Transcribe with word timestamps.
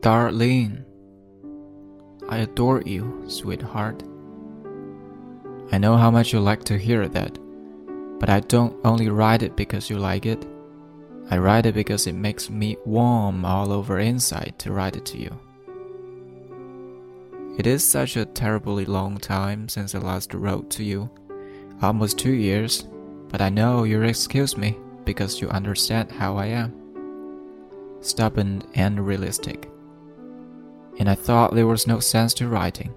Darling, 0.00 0.82
I 2.30 2.38
adore 2.38 2.80
you, 2.86 3.22
sweetheart. 3.28 4.02
I 5.72 5.76
know 5.76 5.98
how 5.98 6.10
much 6.10 6.32
you 6.32 6.40
like 6.40 6.64
to 6.64 6.78
hear 6.78 7.06
that, 7.06 7.38
but 8.18 8.30
I 8.30 8.40
don't 8.40 8.74
only 8.82 9.10
write 9.10 9.42
it 9.42 9.56
because 9.56 9.90
you 9.90 9.98
like 9.98 10.24
it. 10.24 10.46
I 11.30 11.36
write 11.36 11.66
it 11.66 11.74
because 11.74 12.06
it 12.06 12.14
makes 12.14 12.48
me 12.48 12.78
warm 12.86 13.44
all 13.44 13.72
over 13.72 13.98
inside 13.98 14.54
to 14.60 14.72
write 14.72 14.96
it 14.96 15.04
to 15.04 15.18
you. 15.18 15.38
It 17.58 17.66
is 17.66 17.84
such 17.86 18.16
a 18.16 18.24
terribly 18.24 18.86
long 18.86 19.18
time 19.18 19.68
since 19.68 19.94
I 19.94 19.98
last 19.98 20.32
wrote 20.32 20.70
to 20.70 20.82
you. 20.82 21.10
Almost 21.82 22.18
two 22.18 22.32
years, 22.32 22.88
but 23.28 23.42
I 23.42 23.50
know 23.50 23.84
you'll 23.84 24.08
excuse 24.08 24.56
me 24.56 24.78
because 25.04 25.42
you 25.42 25.50
understand 25.50 26.10
how 26.10 26.38
I 26.38 26.46
am. 26.46 26.72
Stubborn 28.00 28.62
and 28.74 29.06
realistic 29.06 29.68
and 31.00 31.08
I 31.08 31.14
thought 31.14 31.54
there 31.54 31.66
was 31.66 31.86
no 31.86 31.98
sense 31.98 32.34
to 32.34 32.46
writing. 32.46 32.94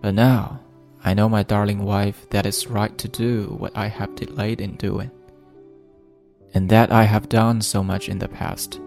But 0.00 0.14
now, 0.14 0.60
I 1.02 1.12
know, 1.12 1.28
my 1.28 1.42
darling 1.42 1.82
wife, 1.82 2.30
that 2.30 2.46
it's 2.46 2.68
right 2.68 2.96
to 2.98 3.08
do 3.08 3.56
what 3.58 3.76
I 3.76 3.88
have 3.88 4.14
delayed 4.14 4.60
in 4.60 4.76
doing, 4.76 5.10
and 6.54 6.68
that 6.70 6.92
I 6.92 7.02
have 7.02 7.28
done 7.28 7.60
so 7.62 7.82
much 7.82 8.08
in 8.08 8.20
the 8.20 8.28
past. 8.28 8.80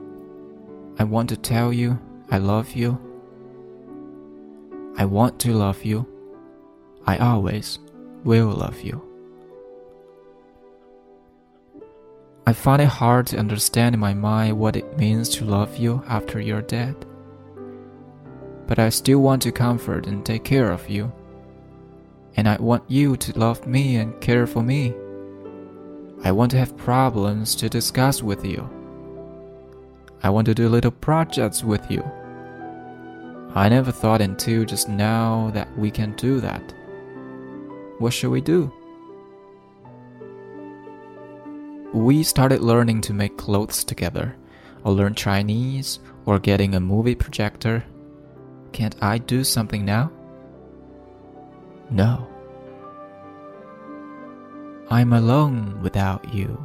I 1.00 1.03
want 1.03 1.27
to 1.30 1.36
tell 1.36 1.73
you 1.73 2.00
I 2.31 2.38
love 2.38 2.72
you. 2.72 2.98
I 4.98 5.03
want 5.03 5.38
to 5.41 5.52
love 5.52 5.84
you. 5.84 6.08
I 7.05 7.17
always 7.17 7.78
will 8.23 8.52
love 8.52 8.80
you. 8.80 9.03
I 12.45 12.53
find 12.53 12.81
it 12.81 12.86
hard 12.86 13.28
to 13.28 13.38
understand 13.38 13.95
in 13.95 14.00
my 14.00 14.14
mind 14.14 14.58
what 14.58 14.78
it 14.78 14.97
means 14.97 15.28
to 15.36 15.44
love 15.44 15.75
you 15.75 16.02
after 16.08 16.39
you're 16.39 16.62
dead 16.62 16.95
but 18.68 18.78
I 18.78 18.90
still 18.90 19.20
want 19.20 19.42
to 19.44 19.52
comfort 19.52 20.06
and 20.06 20.26
take 20.26 20.44
care 20.44 20.72
of 20.72 20.90
you. 20.90 21.12
And 22.36 22.48
I 22.48 22.58
want 22.58 22.84
you 22.88 23.18
to 23.18 23.40
love 23.40 23.66
me 23.66 23.96
and 23.96 24.20
care 24.22 24.46
for 24.46 24.62
me. 24.62 24.94
I 26.24 26.32
want 26.32 26.52
to 26.52 26.58
have 26.58 26.78
problems 26.78 27.56
to 27.56 27.70
discuss 27.70 28.22
with 28.22 28.46
you. 28.46 28.70
I 30.22 30.30
want 30.30 30.46
to 30.46 30.54
do 30.54 30.68
little 30.68 30.92
projects 30.92 31.64
with 31.64 31.90
you. 31.90 32.04
I 33.56 33.70
never 33.70 33.92
thought 33.92 34.22
until 34.22 34.66
just 34.66 34.90
now 34.90 35.50
that 35.54 35.76
we 35.78 35.90
can 35.90 36.14
do 36.14 36.40
that. 36.42 36.74
What 38.00 38.14
should 38.14 38.30
we 38.30 38.42
do? 38.42 38.72
We 41.94 42.22
started 42.22 42.62
learning 42.62 43.02
to 43.02 43.14
make 43.14 43.38
clothes 43.38 43.84
together, 43.84 44.36
or 44.84 44.92
learn 44.92 45.16
Chinese, 45.16 46.00
or 46.26 46.38
getting 46.38 46.76
a 46.76 46.80
movie 46.80 47.16
projector 47.16 47.84
can't 48.78 48.95
I 49.02 49.17
do 49.17 49.44
something 49.44 49.83
now? 49.83 50.11
No. 51.89 52.28
I'm 54.92 55.14
alone 55.14 55.81
without 55.81 56.31
you, 56.31 56.61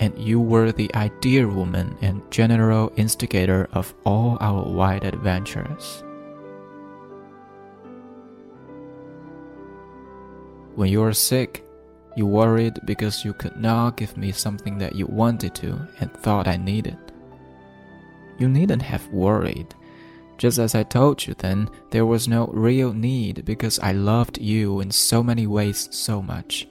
and 0.00 0.18
you 0.18 0.40
were 0.40 0.72
the 0.72 0.90
ideal 0.94 1.48
woman 1.48 1.98
and 2.00 2.22
general 2.30 2.90
instigator 2.96 3.68
of 3.72 3.92
all 4.06 4.38
our 4.40 4.64
wide 4.64 5.04
adventures. 5.04 6.02
When 10.76 10.88
you 10.88 11.00
were 11.00 11.12
sick, 11.12 11.62
you 12.16 12.26
worried 12.26 12.80
because 12.86 13.22
you 13.22 13.34
could 13.34 13.58
not 13.60 13.98
give 13.98 14.16
me 14.16 14.32
something 14.32 14.78
that 14.78 14.94
you 14.94 15.04
wanted 15.04 15.54
to 15.56 15.78
and 16.00 16.10
thought 16.10 16.48
I 16.48 16.56
needed. 16.56 16.96
You 18.38 18.48
needn't 18.48 18.80
have 18.80 19.06
worried 19.08 19.74
just 20.40 20.58
as 20.58 20.74
I 20.74 20.84
told 20.84 21.26
you 21.26 21.34
then, 21.34 21.68
there 21.90 22.06
was 22.06 22.26
no 22.26 22.46
real 22.46 22.94
need 22.94 23.44
because 23.44 23.78
I 23.78 23.92
loved 23.92 24.38
you 24.40 24.80
in 24.80 24.90
so 24.90 25.22
many 25.22 25.46
ways 25.46 25.86
so 25.92 26.22
much. 26.22 26.66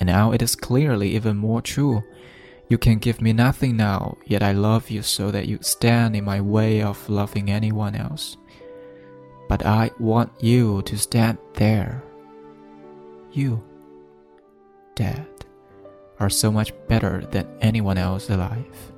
And 0.00 0.08
now 0.08 0.32
it 0.32 0.42
is 0.42 0.54
clearly 0.54 1.16
even 1.16 1.38
more 1.38 1.62
true. 1.62 2.04
You 2.68 2.76
can 2.76 2.98
give 2.98 3.22
me 3.22 3.32
nothing 3.32 3.78
now, 3.78 4.18
yet 4.26 4.42
I 4.42 4.52
love 4.52 4.90
you 4.90 5.00
so 5.00 5.30
that 5.30 5.48
you 5.48 5.60
stand 5.62 6.14
in 6.14 6.26
my 6.26 6.42
way 6.42 6.82
of 6.82 7.08
loving 7.08 7.50
anyone 7.50 7.94
else. 7.94 8.36
But 9.48 9.64
I 9.64 9.90
want 9.98 10.30
you 10.38 10.82
to 10.82 10.98
stand 10.98 11.38
there. 11.54 12.04
You, 13.32 13.64
dead, 14.94 15.26
are 16.20 16.28
so 16.28 16.52
much 16.52 16.74
better 16.86 17.26
than 17.30 17.48
anyone 17.62 17.96
else 17.96 18.28
alive. 18.28 18.92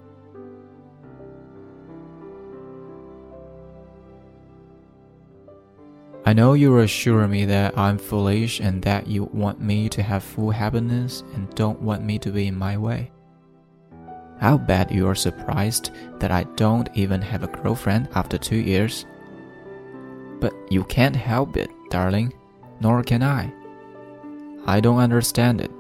I 6.28 6.34
know 6.34 6.52
you 6.52 6.80
assure 6.80 7.26
me 7.26 7.46
that 7.46 7.78
I'm 7.78 7.96
foolish 7.96 8.60
and 8.60 8.82
that 8.82 9.06
you 9.06 9.24
want 9.32 9.62
me 9.62 9.88
to 9.88 10.02
have 10.02 10.22
full 10.22 10.50
happiness 10.50 11.24
and 11.32 11.48
don't 11.54 11.80
want 11.80 12.04
me 12.04 12.18
to 12.18 12.30
be 12.30 12.48
in 12.48 12.54
my 12.54 12.76
way. 12.76 13.10
I'll 14.42 14.58
bet 14.58 14.92
you 14.92 15.08
are 15.08 15.14
surprised 15.14 15.90
that 16.18 16.30
I 16.30 16.42
don't 16.54 16.90
even 16.92 17.22
have 17.22 17.44
a 17.44 17.62
girlfriend 17.62 18.10
after 18.14 18.36
two 18.36 18.58
years. 18.58 19.06
But 20.38 20.52
you 20.68 20.84
can't 20.84 21.16
help 21.16 21.56
it, 21.56 21.70
darling, 21.88 22.34
nor 22.78 23.02
can 23.02 23.22
I. 23.22 23.50
I 24.66 24.80
don't 24.80 24.98
understand 24.98 25.62
it, 25.62 25.70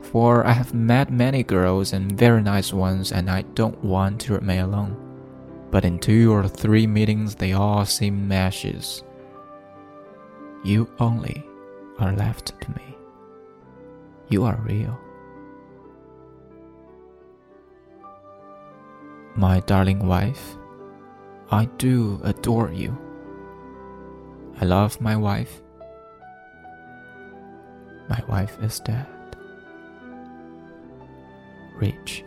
for 0.00 0.44
I 0.44 0.50
have 0.50 0.74
met 0.74 1.12
many 1.12 1.44
girls 1.44 1.92
and 1.92 2.18
very 2.18 2.42
nice 2.42 2.72
ones, 2.72 3.12
and 3.12 3.30
I 3.30 3.42
don't 3.54 3.84
want 3.84 4.20
to 4.22 4.34
remain 4.34 4.62
alone. 4.62 4.96
But 5.70 5.84
in 5.84 6.00
two 6.00 6.32
or 6.34 6.48
three 6.48 6.88
meetings, 6.88 7.36
they 7.36 7.52
all 7.52 7.86
seem 7.86 8.26
meshes 8.26 9.04
you 10.64 10.88
only 10.98 11.44
are 11.98 12.12
left 12.12 12.60
to 12.60 12.70
me. 12.70 12.96
You 14.28 14.44
are 14.44 14.60
real. 14.62 14.98
My 19.34 19.60
darling 19.60 20.06
wife, 20.06 20.56
I 21.50 21.64
do 21.78 22.20
adore 22.22 22.72
you. 22.72 22.96
I 24.60 24.64
love 24.64 25.00
my 25.00 25.16
wife. 25.16 25.62
My 28.08 28.22
wife 28.28 28.56
is 28.62 28.78
dead. 28.80 29.06
Rich. 31.76 32.24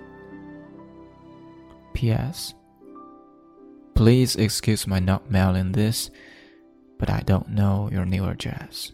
P.S. 1.94 2.53
Please 3.94 4.35
excuse 4.35 4.85
my 4.85 5.00
not 5.00 5.31
mailing 5.31 5.72
this 5.72 6.09
but 6.97 7.09
I 7.09 7.22
don't 7.22 7.50
know 7.50 7.89
your 7.91 8.06
new 8.06 8.25
address. 8.25 8.91